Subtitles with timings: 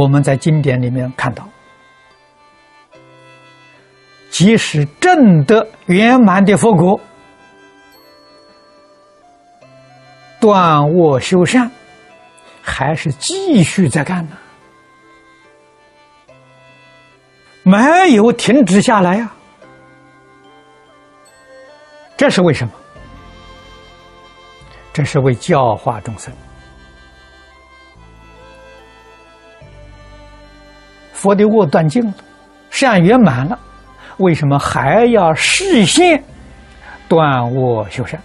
[0.00, 1.46] 我们在经典里面看到，
[4.30, 6.98] 即使正得圆满的佛果，
[10.40, 11.70] 断恶修善，
[12.62, 14.38] 还是继续在干呢，
[17.62, 19.30] 没有停止下来呀。
[22.16, 22.72] 这是为什么？
[24.94, 26.32] 这是为教化众生。
[31.20, 32.14] 佛的恶断尽了，
[32.70, 33.58] 善圆满了，
[34.16, 36.24] 为什么还要视现
[37.06, 38.18] 断恶修善？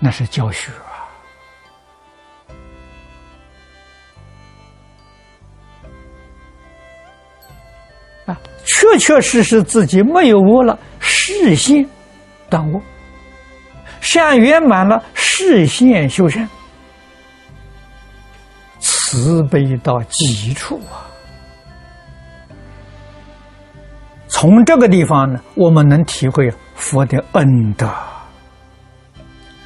[0.00, 0.72] 那是教学
[8.26, 8.34] 啊！
[8.34, 11.88] 啊，确确实实自己没有恶了，视现
[12.50, 12.82] 断恶，
[14.00, 16.48] 善圆满了，视现修善。
[19.24, 21.08] 慈悲到极处啊！
[24.28, 27.88] 从这个地方呢，我们能体会佛的恩德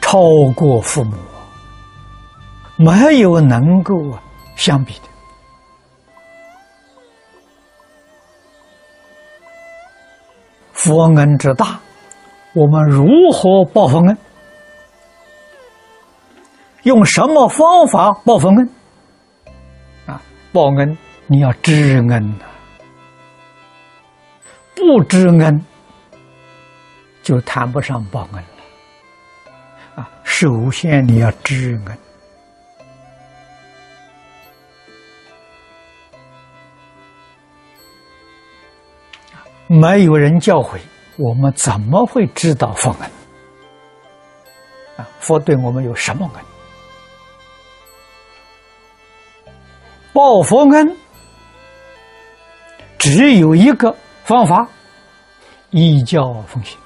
[0.00, 0.18] 超
[0.56, 1.16] 过父母，
[2.76, 3.94] 没有能够
[4.56, 5.02] 相比的。
[10.72, 11.78] 佛恩之大，
[12.54, 14.18] 我们如何报佛恩？
[16.82, 18.73] 用什么方法报佛恩？
[20.54, 22.44] 报恩，你要知恩呐！
[24.76, 25.64] 不知恩，
[27.24, 30.00] 就谈不上报恩了。
[30.00, 31.98] 啊，首先你要知恩。
[39.66, 40.78] 没有人教诲，
[41.18, 43.10] 我们怎么会知道报恩？
[44.98, 46.53] 啊，佛对我们有什么恩？
[50.14, 50.96] 报佛恩
[52.98, 54.66] 只有一个方法：
[55.70, 56.78] 依教奉行。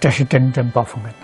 [0.00, 1.16] 这是真正报佛恩的。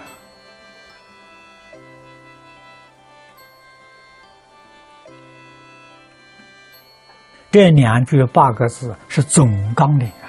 [7.50, 10.28] 这两句八个字是总纲领啊，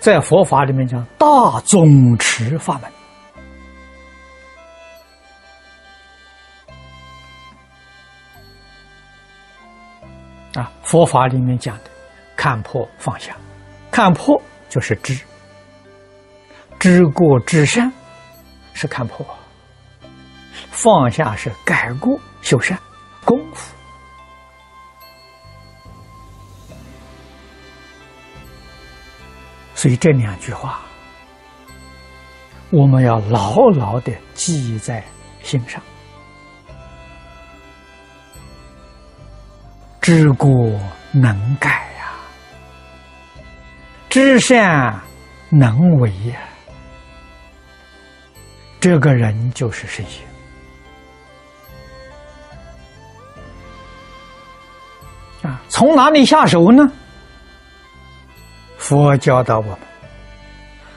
[0.00, 2.90] 在佛法里面讲大总持法门。
[10.56, 11.90] 啊，佛法里面讲的，
[12.34, 13.36] 看破放下，
[13.90, 14.40] 看破
[14.70, 15.20] 就是知，
[16.78, 17.92] 知过知善
[18.72, 19.26] 是看破，
[20.70, 22.78] 放下是改过修善
[23.22, 23.76] 功夫。
[29.74, 30.80] 所以这两句话，
[32.70, 35.04] 我们要牢牢的记在
[35.42, 35.82] 心上。
[40.06, 40.48] 知过
[41.10, 41.68] 能改
[41.98, 42.14] 呀，
[44.08, 44.94] 知善
[45.50, 46.38] 能为呀，
[48.78, 50.24] 这个人就是圣贤
[55.42, 55.60] 啊！
[55.68, 56.88] 从哪里下手呢？
[58.78, 59.78] 佛教导我们，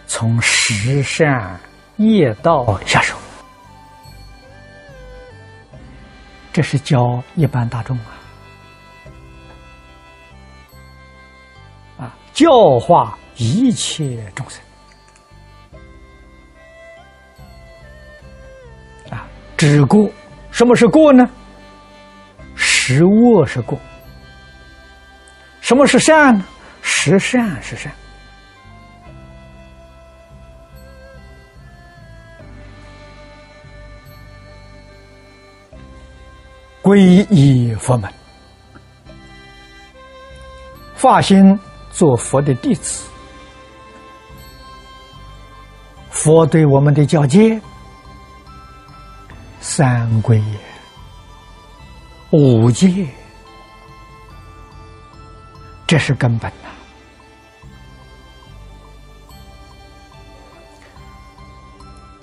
[0.05, 1.59] 从十善
[1.95, 3.17] 业道下手，
[6.53, 8.18] 这是教一般大众啊。
[12.39, 14.61] 教化一切众生
[19.09, 19.27] 啊！
[19.57, 20.09] 知过，
[20.49, 21.29] 什么是过呢？
[22.55, 23.77] 识恶是过。
[25.59, 26.45] 什么是善呢？
[26.81, 27.91] 识善是善。
[36.81, 36.95] 皈
[37.29, 38.09] 依佛门，
[40.95, 41.59] 发心。
[41.91, 43.09] 做佛的弟子，
[46.09, 47.59] 佛对我们的教诫，
[49.59, 50.41] 三皈、
[52.31, 53.07] 五戒，
[55.85, 56.69] 这是根本呐。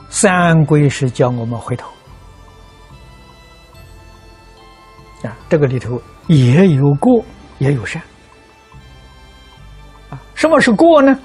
[0.08, 1.90] 三皈是教我们回头
[5.22, 7.22] 啊，这个里头也有过，
[7.58, 8.00] 也有善。
[10.36, 11.18] 什么是过呢？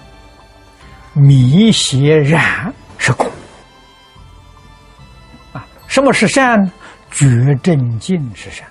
[1.14, 3.30] 迷邪染是过
[5.52, 5.64] 啊。
[5.88, 6.72] 什么是善呢？
[7.12, 7.26] 觉
[7.62, 8.66] 正净是善。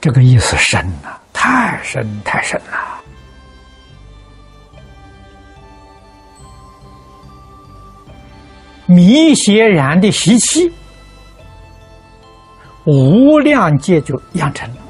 [0.00, 3.02] 这个意思深呐，太深太深了。
[8.86, 10.72] 迷邪染的习气
[12.84, 14.83] 无量界就养成了。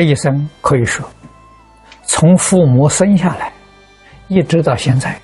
[0.00, 1.06] 这一生可以说，
[2.06, 3.52] 从父母生下来，
[4.28, 5.20] 一直到现在，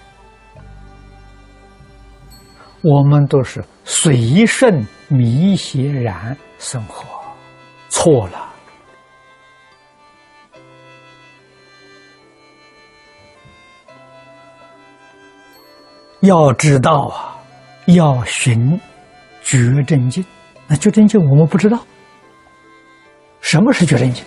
[2.82, 7.06] 我们都是随顺迷邪然生活，
[7.88, 8.52] 错了。
[16.20, 17.40] 要知道啊，
[17.87, 18.78] 要寻
[19.40, 20.23] 觉真经。
[20.67, 21.82] 那觉真经我们不知道，
[23.40, 24.23] 什么是觉真经？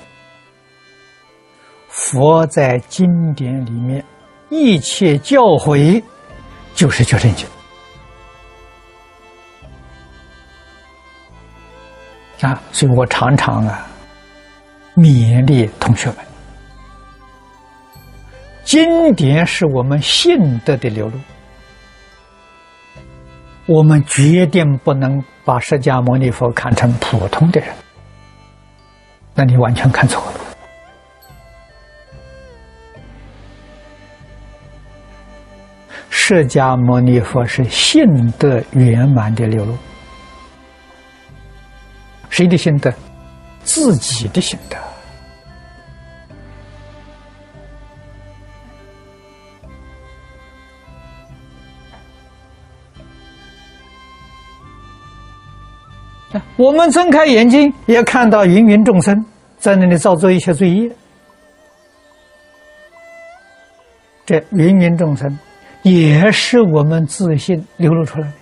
[1.90, 4.04] 佛在经典里面
[4.50, 6.02] 一切教诲，
[6.74, 7.46] 就是觉真经
[12.42, 12.62] 啊。
[12.72, 13.86] 所以我常常啊
[14.96, 16.18] 勉励同学们，
[18.64, 21.20] 经典是我们信德的流露。
[23.66, 27.70] 我们决定不能把释迦牟尼佛看成普通的人，
[29.36, 30.39] 那你完全看错了。
[36.30, 39.76] 释迦牟尼佛是性德圆满的流露，
[42.30, 42.94] 谁的心德？
[43.64, 44.78] 自己的心德。
[56.58, 59.26] 我们睁开眼睛，也看到芸芸众生
[59.58, 60.92] 在那里造作一些罪业。
[64.28, 65.36] 这芸芸众生，
[65.84, 68.34] 也是我们自信流露出来的，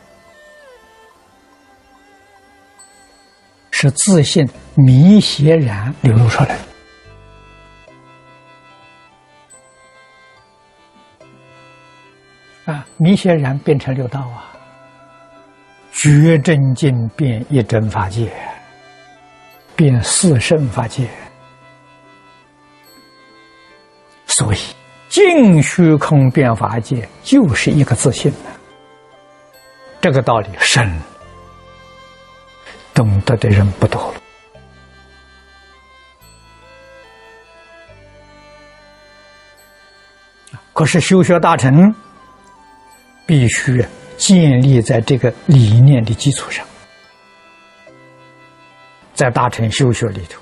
[3.72, 6.57] 是自信迷邪然流露出来。
[12.66, 14.44] 啊，迷邪然变成六道啊。
[15.92, 18.31] 觉真境变一真法界，
[19.75, 21.10] 变四圣法界，
[24.28, 24.57] 所以
[25.09, 28.50] 净虚空变法界就是一个自信的。
[30.00, 30.88] 这个道理深，
[32.94, 34.21] 懂得的人不多了。
[40.74, 41.94] 可是修学大成，
[43.25, 43.86] 必须。
[44.18, 46.65] 建立在这个理念的基础上，
[49.13, 50.42] 在大乘修学里头，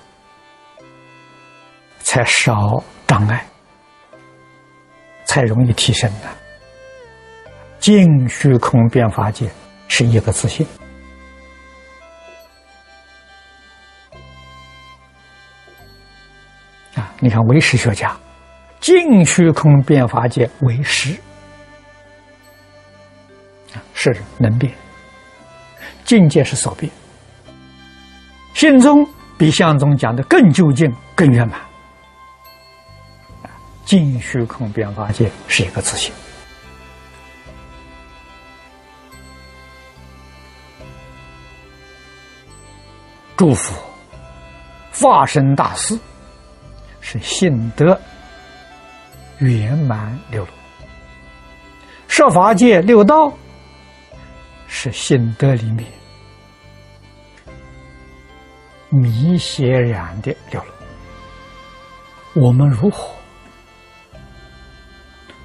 [1.99, 3.45] 才少障碍，
[5.25, 6.29] 才容易提升的。
[7.79, 9.49] 净虚空变法界
[9.87, 10.65] 是一个自信
[16.95, 17.13] 啊！
[17.19, 18.17] 你看唯识学家，
[18.79, 21.15] 净虚空变法界为实。
[23.93, 24.71] 是能变，
[26.03, 26.91] 境界是所变，
[28.53, 31.59] 心中比相中讲的更究竟、更圆满。
[33.85, 36.13] 净虚空变法界是一个自信。
[43.37, 43.79] 祝福
[44.93, 45.97] 化身大师
[46.99, 47.99] 是信德
[49.39, 50.51] 圆满流露，
[52.07, 53.31] 设法界六道。
[54.67, 55.85] 是心德里面
[58.89, 60.67] 迷邪染的六路。
[62.33, 63.14] 我们如何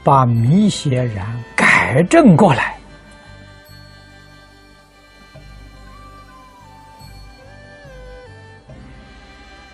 [0.03, 1.27] 把迷邪染
[1.57, 2.77] 改正过来？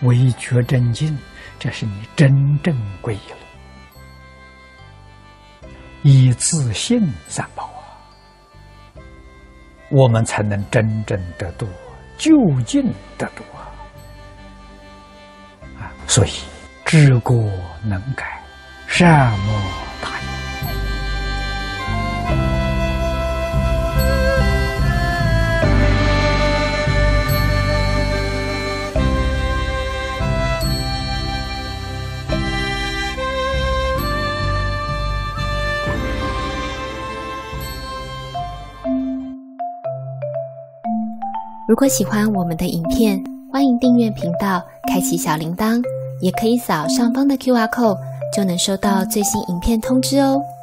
[0.01, 1.17] 唯觉真经，
[1.57, 2.29] 这是你真
[2.61, 3.37] 正皈依了，
[6.03, 7.81] 以自信三宝啊。
[9.89, 11.67] 我们才能真正得度，
[12.17, 12.31] 究
[12.63, 12.83] 竟
[13.17, 13.73] 得度啊！
[15.79, 16.31] 啊，所以
[16.85, 17.35] 知过
[17.83, 18.39] 能改，
[18.87, 19.59] 善莫
[20.01, 20.27] 大焉。
[41.67, 45.83] 如果喜欢我们的影片，欢迎订阅频道，开启小铃铛，
[46.21, 47.97] 也可以扫上方的 Q R code，
[48.33, 50.56] 就能收到最新影片通知哦。